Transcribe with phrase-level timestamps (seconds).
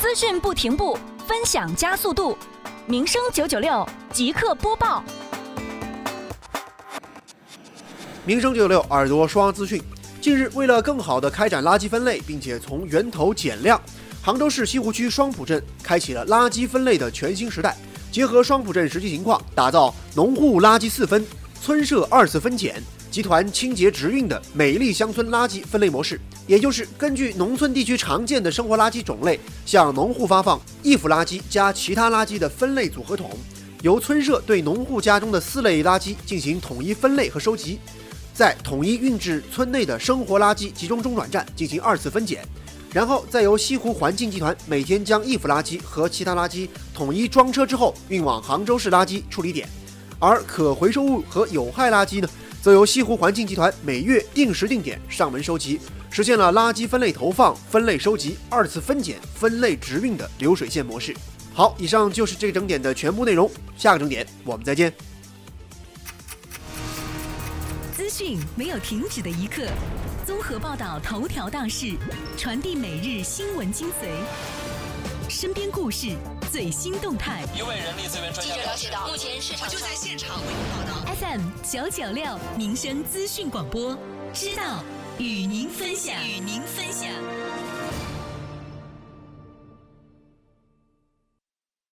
[0.00, 2.36] 资讯不停步，分享加速度。
[2.86, 5.02] 民生九九六即刻播报。
[8.26, 9.82] 民生九九六耳朵双资讯。
[10.20, 13.80] 近日，为了更好地开展垃圾分类，并且从源头减量，
[14.22, 17.74] 杭州市西湖区双浦镇开启了垃圾分类的全新时代。
[18.12, 21.24] 结合双浦镇实际情况，打造农户垃圾四分、
[21.62, 26.20] 村社二次分拣、集团清洁直运的美丽乡村垃圾分类模式。
[26.46, 33.30] 也就是根据农村地区常见的生活垃圾种类，向农户发放易腐垃圾加其他垃圾的分类组合桶，
[33.82, 37.78] 由村社对农户家中的四类垃圾进行统一分类和收集。
[38.32, 42.46] 再统一运至村内的生活垃圾集中中转站进行二次分拣，
[42.92, 49.66] 然后再由西湖环境集团每天将易腐垃圾和其他垃圾统一装车之后运往杭州市垃圾处理点，
[50.18, 52.28] 而可回收物和有害垃圾呢，
[52.62, 61.14] 则由西湖环境集团每月定时定点上门收集，实现了垃圾分类投放、分类收集、二次分拣、分类直运的流水线模式。
[61.54, 64.92] 好，以上就是这个整点的全部内容，下个整点我们再见。
[67.96, 69.62] 资讯没有停止的一刻，
[70.26, 71.94] 综合报道头条大事，
[72.36, 74.08] 传递每日新闻精髓，
[75.36, 76.16] 身边故事
[76.50, 77.44] 最新动态。
[77.54, 81.14] 一位人力资源专家了解到，目前市场就在现场为您报道。
[81.14, 83.94] FM 九九六民生资讯广播，
[84.32, 84.82] 知道
[85.18, 87.10] 与您分享，与您分享。